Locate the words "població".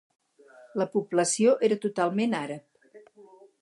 0.95-1.55